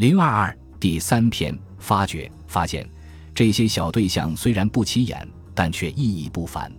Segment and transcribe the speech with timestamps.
[0.00, 2.88] 零二二第三篇发掘发现，
[3.34, 6.72] 这些小对象虽然不起眼，但却意义不凡。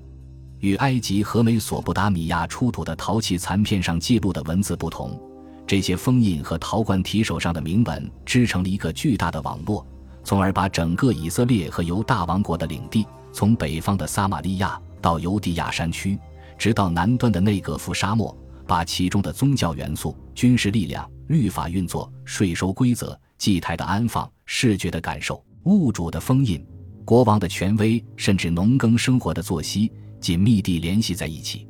[0.57, 5.21] 与埃及和美索不达米亚出土的陶器残片上记录的文字不同，
[5.67, 9.85] 这些封印和陶罐提手上的铭文织成了一个巨大的网络，
[10.23, 16.17] 从而把整个以色列和犹大王国的领地，从北方的撒玛利亚到犹地亚山区，
[16.57, 18.35] 直到南端的内格夫沙漠，
[18.65, 21.07] 把其中的宗教元素、军事力量。
[21.31, 26.63] 律法运作、税收规则、祭台的安放、视觉的感受、物主的封印、
[27.05, 29.89] 国王的权威，甚至农耕生活的作息，
[30.19, 31.65] 紧密地联系在一起。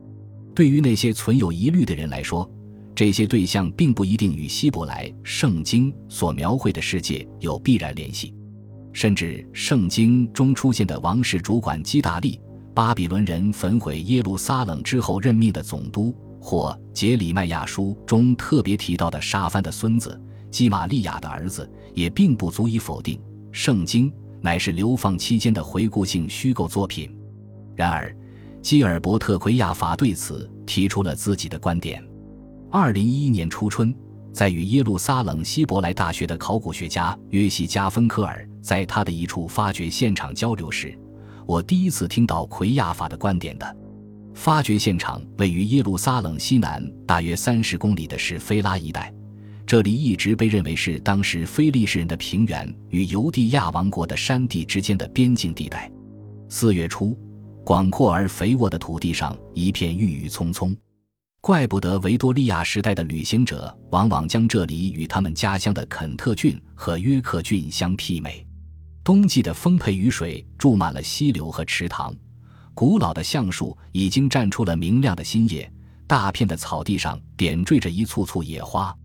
[0.55, 2.49] 对于那些存有疑虑的人来说，
[2.95, 8.33] 这些对象并不一定与希伯来圣经所描绘的世界有必然联系，
[8.91, 12.41] 甚至圣经中出现的王室主管基大利，
[12.73, 16.13] 巴比伦人焚毁耶路撒冷之后任命的总督。
[16.41, 27.15] 或杰里麦亚书中特别提到的沙帆的孙子基玛利亚的儿子，也并不足以否定圣经乃是流放期间的回顾性虚构作品。
[27.75, 28.13] 然而，
[28.61, 32.03] 基尔伯特奎亚法对此提出了自己的观点。
[32.69, 33.95] 二零一一年初春，
[34.33, 40.97] 在与耶路撒冷希伯来大学的考古学家约西加芬科尔在他的一处发掘现场交流时，
[41.45, 43.77] 我第一次听到奎亚法的观点的。
[44.33, 49.13] 发掘现场位于耶路撒冷西南大约三十公里的是菲拉一带，
[49.65, 55.91] 这里一直被认为是当时非利士人的平原与犹地亚王国的山地之间的边境地带。
[56.49, 57.17] 四月初，
[57.63, 60.75] 广阔而肥沃的土地上一片郁郁葱葱，
[61.39, 68.45] 怪不得维多利亚时代的旅行者往往将这里与他们家乡的肯特郡和约克郡相媲美。
[69.03, 72.15] 冬季的丰沛雨水注满了溪流和池塘。
[72.73, 75.71] 古老的橡树已经绽出了明亮的新叶，
[76.07, 78.95] 大片的草地上点缀着一簇簇野花，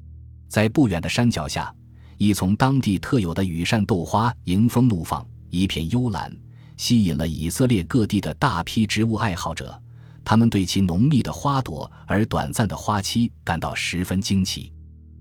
[0.48, 1.74] 在不远的山脚下，
[2.16, 6.34] 一丛当地特有的羽扇豆花迎风怒放，一片幽蓝，
[6.76, 9.80] 吸引了以色列各地的大批植物爱好者。
[10.24, 14.72] 他们对其浓密的花朵而短暂的花期感到十分惊奇。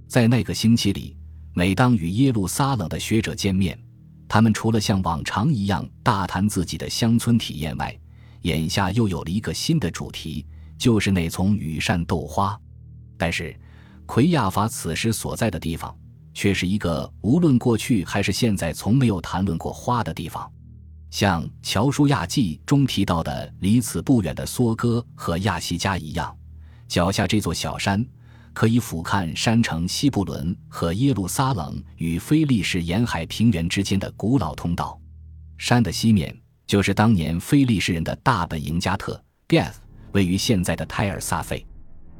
[0.08, 1.16] 在那个星期里，
[1.54, 3.78] 每当与耶路撒冷的学者见面，
[4.28, 7.96] 他们除了像往常一样大谈自己的乡村体验外，
[8.46, 10.46] 眼下又有了一个新的主题，
[10.78, 12.56] 就是那丛羽扇豆花。
[13.18, 13.60] 但是，
[14.06, 15.98] 奎亚法此时所在的地方，
[16.32, 20.48] 却是一个无论过去还是现在从没有谈论过花的地方。
[21.10, 26.38] 像《乔舒亚记》中提到的离此不远的梭哥和亚西加一样，
[26.88, 28.06] 脚下这座小山
[28.54, 35.02] 可以俯瞰山城西布伦和耶路撒冷与菲利士沿海平原之间的古老通道。
[35.58, 36.45] 山的西面。
[36.68, 39.76] 就是当年非利士人的大本营加特 （Gath）
[40.14, 41.66] 位于现在的泰尔萨费。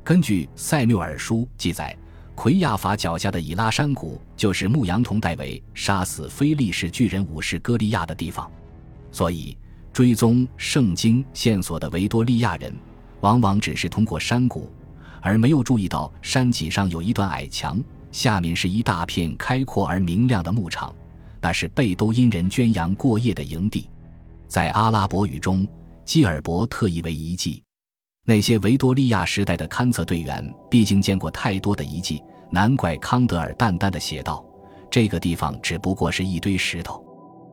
[0.04, 1.98] 根据塞缪尔书记载，
[2.36, 8.50] 奎亚法脚下的以拉山谷就是牧羊童戴维杀死非利士巨人武士歌利亚的地方。
[9.12, 9.58] 所以，
[9.92, 12.72] 追踪圣经线索的维多利亚人，
[13.22, 14.70] 往往只是通过山谷，
[15.22, 20.94] 而没有注意到山脊上有一段矮墙，下面是一大片开阔而明亮的牧场，
[21.42, 23.90] 那是贝都因人圈羊过夜的营地。
[24.56, 25.68] 在阿拉伯语中，
[26.06, 27.62] 基尔伯特意为遗迹。
[28.24, 34.42] 那些维多利亚时代的勘测队员毕竟见过太多的遗迹，难怪康德尔淡淡的写道
[34.90, 37.04] ：“这个地方只不过是一堆石头。”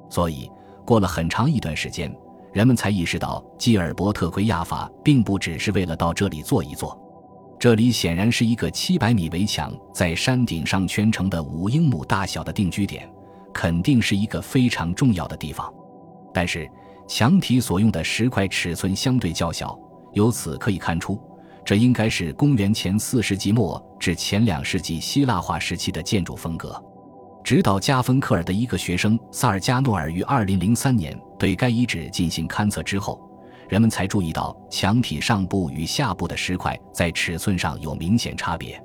[0.08, 0.48] 所以，
[0.86, 2.16] 过了很长一段时间，
[2.52, 6.96] 人们才意识到基尔伯特奎亚法并不只是为了到这里坐一坐。
[7.58, 13.12] 这里显然是一个七百米围墙在山顶上圈成的五英亩大小的定居点，
[13.52, 15.68] 肯定是一个非常重要的地方。
[16.32, 16.70] 但是。
[17.06, 19.78] 墙体所用的石块尺寸相对较小，
[20.12, 21.20] 由此可以看出，
[21.64, 26.82] 这应该是公元前四世纪末至前两世纪希腊化时期的建筑风格。
[27.44, 33.20] 指导加芬克尔的一个学生萨尔加诺尔于二零零三年对该遗址进行勘测之后，
[33.68, 38.80] 人们才注意到墙体上部与下部的石块在尺寸上有明显差别。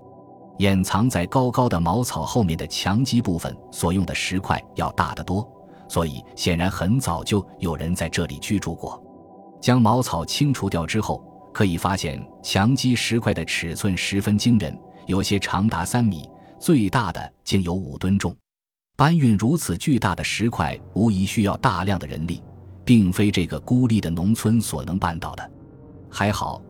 [0.58, 5.48] 掩藏在高高的茅草后面的墙基部分所用的石块要大得多。
[5.88, 9.02] 所以，显然很早就有人在这里居住过。
[9.62, 11.24] 将茅草清除掉之后，
[11.54, 16.30] 可以发现墙基石块的尺寸十分惊人，有些长达三米，
[16.60, 18.36] 最大的竟有五吨重。
[18.96, 22.42] 搬运如此巨大的石块，无疑需要大量的人力，
[22.84, 25.52] 并非这个孤立的农村所能办到的。
[26.10, 26.62] 还好，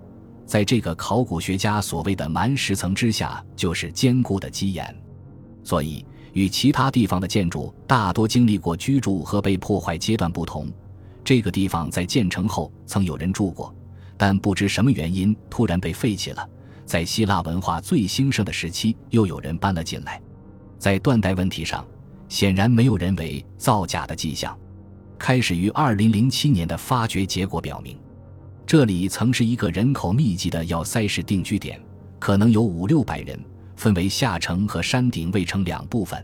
[0.46, 4.96] 在这个考古学家所谓的蛮石层之下，就是坚固的基岩，
[5.68, 6.06] 所以。
[6.34, 10.72] 与其他地方的建筑大多经历过居住和被破坏阶段不同，
[11.24, 13.74] 这个地方在建成后曾有人住过，
[14.16, 16.48] 但不知什么原因突然被废弃了。
[16.86, 20.22] 在希腊文化最兴盛的时期，又有人搬了进来。
[20.78, 21.84] 在断代问题上，
[22.30, 24.56] 显然没有人为造假的迹象。
[25.18, 27.98] 开始于2007年的发掘结果表明，
[28.64, 31.82] 这里曾是一个人口密集的要塞式定居点，
[32.20, 33.40] 可能有五六百人，
[33.78, 36.22] 分为下城和山顶卫城两部分。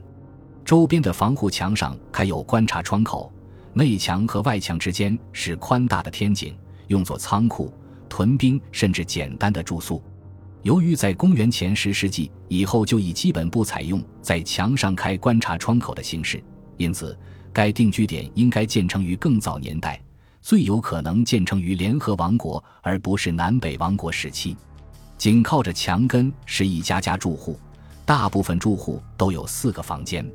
[0.66, 3.32] 周边的防护墙上开有观察窗口，
[3.74, 6.54] 内墙和外墙之间是宽大的天井，
[6.88, 7.72] 用作仓库、
[8.10, 10.02] 屯兵甚至简单的住宿。
[10.64, 16.42] 由于在公元前十世纪以后就已基本不采用在墙上开观察窗口的形式，
[16.78, 17.18] 因此
[17.52, 20.02] 该定居点应该建成于更早年代，
[20.42, 24.56] 最有可能建成于联合王国而不是南北王国时期。
[25.24, 27.58] 紧靠着墙根是一家家住户，
[28.04, 30.30] 大部分住户都有四个房间。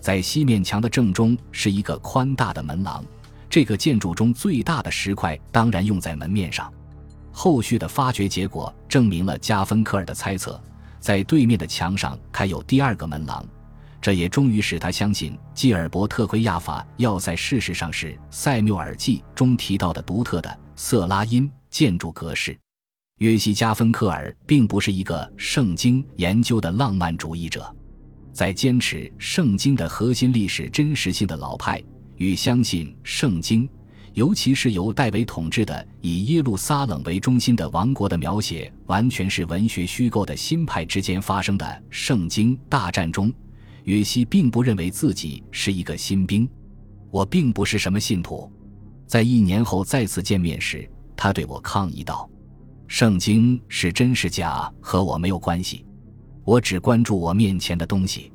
[0.00, 3.04] 在西面墙的正中是一个宽大的门廊，
[3.50, 6.72] 这个建筑中最大的石块当然用在门面上。
[7.30, 10.58] 后续的发掘结果证明了加芬科尔的猜测，
[10.98, 13.44] 在对面的墙上开有第二个门廊，
[14.00, 22.58] 这也终于使他相信基尔伯特奎亚法要塞事实上是塞缪尔记中提到的独特的色拉因建筑格式。
[23.22, 27.72] 约西加芬克尔并不是一个圣经研究的浪漫主义者。
[28.32, 31.80] 在坚持圣经的核心历史真实性的老派
[32.16, 33.68] 与相信圣经，
[34.14, 43.32] 尤其是由戴维统治的以耶路撒冷为中心的王国的描写完全是文学虚构的新派之间发生的圣经大战中，
[43.84, 46.48] 约西并不认为自己是一个新兵。
[47.08, 48.50] 我并不是什么信徒。
[49.06, 52.28] 在一年后再次见面时，他对我抗议道
[52.94, 55.86] ：“圣经是真是假和我没有关系。”
[56.44, 58.30] 我只关注我面前的东西。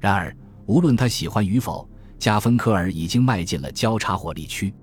[0.00, 1.88] 然而，无论他喜欢与否，
[2.18, 4.74] 加芬科尔已经迈进了交叉火力区，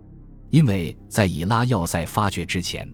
[0.52, 2.90] 因为在以拉要塞发掘之前，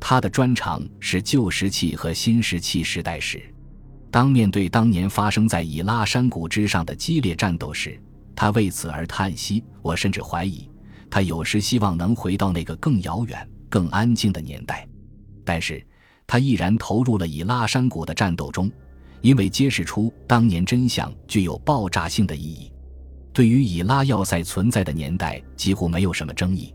[0.00, 3.40] 他的专长是旧石器和新石器时代史。
[4.10, 7.96] 当面对当年发生在以拉山谷之上的激烈战斗时，
[8.34, 9.62] 他为此而叹息。
[9.80, 10.68] 我甚至怀疑，
[11.08, 14.88] 他有时希望能回到那个更遥远、更安静的年代。
[15.44, 15.84] 但是，
[16.26, 18.70] 他毅然投入了以拉山谷的战斗中。
[19.20, 22.72] 因为揭示出当年真相具有爆炸性的意义，
[23.32, 26.74] 对于以拉要塞存在的年代几乎没有什么争议。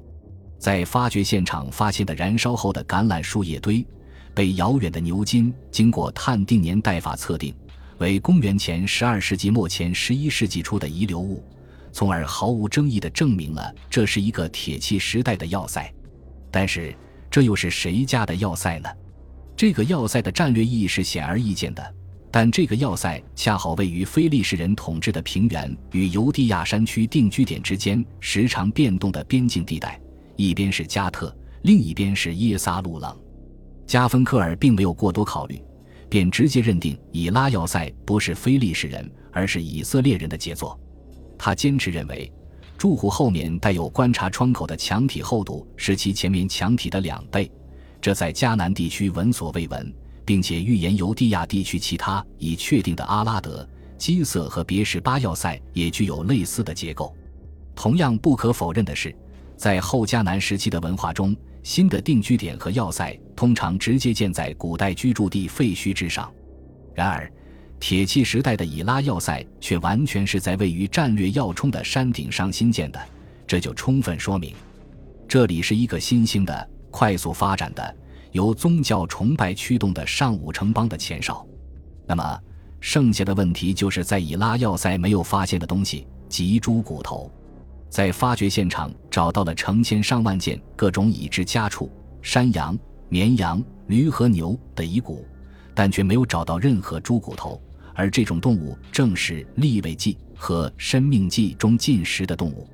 [0.58, 3.86] 在发掘现场发现的燃烧后的橄榄树叶堆，
[4.34, 7.54] 被遥远的牛津经过碳定年代法测定
[7.98, 11.44] 为公元前十二世纪末前十一世纪初的遗留物，
[11.92, 15.94] 从而毫无争议地证明了这是一个铁器时代的要塞。
[16.50, 16.96] 但是，
[17.30, 18.90] 这又是谁家的要塞呢？
[19.56, 21.96] 这个要塞的战略意义是显而易见的。
[22.30, 30.00] 但这个要塞恰好位于非利士人统治的平原与犹地亚山区定居点之间时常变动的边境地带，
[30.36, 33.18] 一边是加特，另一边是耶撒路冷。
[33.88, 35.60] 加芬克尔并没有过多考虑，
[36.10, 40.78] 便直接认定以拉要塞不是非利士人，而是以色列人的杰作。
[41.40, 42.32] 他坚持认为，
[42.78, 47.52] 住户后面带有观察窗口的墙体厚度是其前面墙体的两倍，
[48.00, 49.94] 这在迦南地区闻所未闻。
[50.28, 53.66] 并且预言犹地亚地区其他已确定的阿拉德、
[53.98, 57.16] 基色和别什巴要塞也具有类似的结构。
[57.74, 59.16] 同样不可否认的是，
[59.56, 61.34] 在后迦南时期的文化中，
[61.64, 66.30] 新的定居点和要塞通常直接建在古代居住地废墟之上。
[66.94, 67.32] 然而，
[67.80, 73.00] 铁器时代的以拉要塞却完全是在位于战略要冲的山顶上新建的，
[73.46, 74.54] 这就充分说明，
[75.28, 77.96] 这里是一个新兴的、快速发展的。
[78.34, 81.46] 由宗教崇拜驱动的上武城邦的前哨，
[82.06, 82.40] 那么
[82.80, 87.32] 剩下的问题就是在以拉要塞没有发现的东西即猪骨头，
[87.90, 91.90] 在发掘现场找到了成千上万件各种已知家畜、
[92.22, 95.26] 山羊、绵羊、驴和牛的遗骨，
[95.74, 97.60] 但却没有找到任何猪骨头，
[97.98, 102.70] 而这种动物正是立位记和生命记中进食的动物。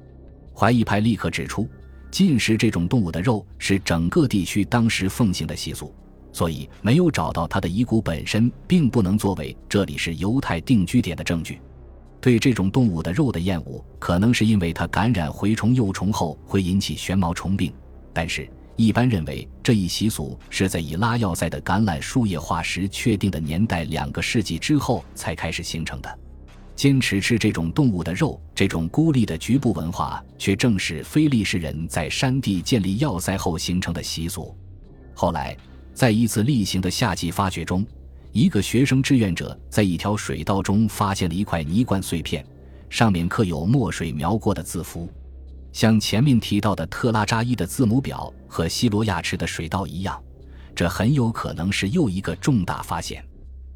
[0.53, 1.67] 怀疑派立刻指出。
[2.11, 5.91] 进食这种动物的肉是整个地区当时奉行的习俗，
[6.31, 11.59] 所以没有找到它的遗骨本身，并不能作为这里是犹太定居点的证据。
[12.21, 17.73] 对这种动物的肉的厌恶，可能是因为它感染蛔虫幼虫后会引起旋毛虫病。
[18.13, 26.19] 但是，一般认为这一习俗是在以拉要塞的橄榄树叶化石确定的年代两个世纪之后才开始形成的。
[26.75, 34.57] 坚持吃这种动物的肉，这种孤立的局部文化，却正是非利士人在山地建立要塞后形成的习俗。
[35.13, 35.55] 后来，
[35.93, 37.85] 在一次例行的夏季发掘中，
[38.31, 42.43] 一个学生志愿者在一条水道中发现了一块泥罐碎片，
[42.89, 45.07] 上面刻有墨水描过的字符，
[45.73, 50.17] 像前面提到的特拉扎伊的字母表和西罗亚池的水道一样。
[50.73, 53.21] 这很有可能是又一个重大发现。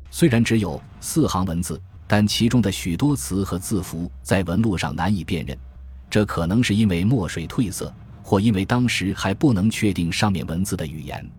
[0.10, 1.78] 虽然只有四行文字。
[2.10, 5.58] 但其中的许多词和字符在纹路上难以辨认，
[6.10, 11.30] 这可能是因为墨水褪色，或因为当时还不能确定上面文字的语言。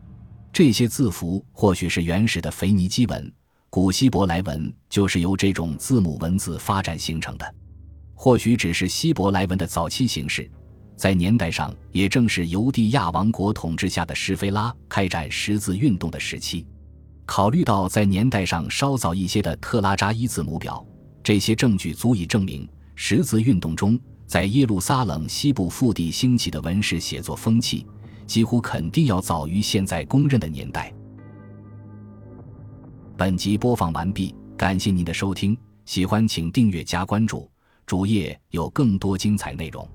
[0.53, 3.33] 这些字符或许是原始的腓尼基文，
[3.71, 7.55] 古希伯来文就是由这种字母文字发展形成的，
[8.21, 10.51] 或许只是希伯来文的早期形式。
[10.97, 16.67] 在年代上，也正是犹地亚王国统治下的施菲拉开展识字运动的时期。
[17.25, 20.85] 考虑到在年代上稍早一些的特拉扎伊字母表，
[21.23, 23.97] 这些证据足以证明识字运动中
[24.27, 27.87] 在耶路撒冷西部腹地兴起的文士写作风气，
[28.27, 30.93] 几乎肯定要早于现在公认的年代。
[33.17, 37.49] 本集播放完毕，感谢您的收听，喜欢请订阅加关注，
[37.89, 39.89] 主页有更多精彩内容。